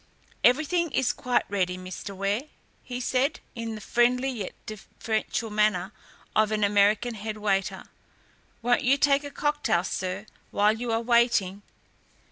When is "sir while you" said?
9.83-10.91